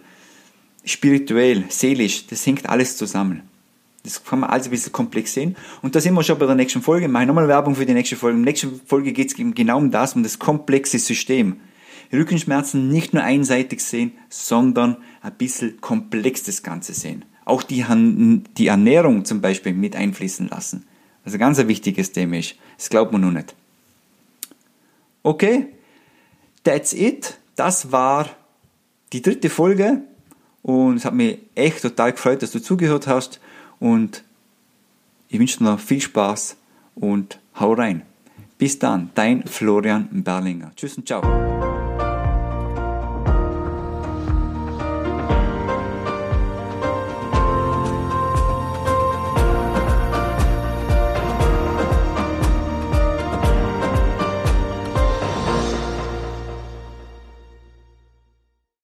spirituell, 0.86 1.66
seelisch, 1.70 2.28
das 2.28 2.46
hängt 2.46 2.70
alles 2.70 2.98
zusammen. 2.98 3.44
Das 4.04 4.24
kann 4.24 4.40
man 4.40 4.50
alles 4.50 4.68
ein 4.68 4.72
bisschen 4.72 4.92
komplex 4.92 5.34
sehen. 5.34 5.56
Und 5.82 5.96
da 5.96 6.02
sind 6.02 6.16
wir 6.16 6.24
schon 6.24 6.40
bei 6.40 6.48
der 6.48 6.56
nächsten 6.56 6.82
Folge. 6.82 7.06
Ich 7.06 7.12
mache 7.12 7.28
nochmal 7.28 7.48
Werbung 7.48 7.76
für 7.76 7.86
die 7.86 7.94
nächste 7.94 8.16
Folge. 8.16 8.38
In 8.38 8.44
der 8.44 8.52
nächsten 8.52 8.82
Folge 8.86 9.14
geht 9.14 9.28
es 9.28 9.36
genau 9.36 9.78
um 9.78 9.92
das, 9.92 10.16
um 10.16 10.24
das 10.24 10.40
komplexe 10.40 10.98
System. 10.98 11.58
Rückenschmerzen 12.12 12.90
nicht 12.90 13.14
nur 13.14 13.24
einseitig 13.24 13.82
sehen, 13.82 14.14
sondern 14.30 14.98
ein 15.22 15.34
bisschen 15.34 15.80
komplex 15.82 16.44
das 16.44 16.64
Ganze 16.64 16.94
sehen. 16.94 17.26
Auch 17.46 17.64
die, 17.64 17.86
die 18.58 18.68
Ernährung 18.68 19.24
zum 19.24 19.40
Beispiel 19.40 19.74
mit 19.74 19.96
einfließen 19.96 20.50
lassen. 20.50 20.86
Also 21.24 21.38
ganz 21.38 21.60
ein 21.60 21.68
wichtiges 21.68 22.12
Thema 22.12 22.40
ist. 22.40 22.56
Das 22.78 22.90
glaubt 22.90 23.12
man 23.12 23.22
nur 23.22 23.32
nicht. 23.32 23.56
Okay? 25.24 25.68
That's 26.64 26.94
it. 26.94 27.38
Das 27.56 27.92
war 27.92 28.30
die 29.14 29.22
dritte 29.22 29.50
Folge 29.50 30.02
und 30.62 30.98
es 30.98 31.06
hat 31.06 31.14
mich 31.14 31.40
echt 31.56 31.82
total 31.82 32.14
gefreut, 32.14 32.42
dass 32.42 32.52
du 32.52 32.62
zugehört 32.62 33.08
hast 33.08 33.40
und 33.80 34.24
ich 35.28 35.40
wünsche 35.40 35.60
dir 35.60 35.66
noch 35.66 35.80
viel 35.80 36.02
Spaß 36.02 36.58
und 36.96 37.40
hau 37.60 37.74
rein. 37.74 38.04
Bis 38.58 38.78
dann, 38.78 39.10
dein 39.16 39.44
Florian 39.44 40.24
Berlinger. 40.24 40.72
Tschüss 40.76 40.98
und 40.98 41.08
ciao. 41.08 41.51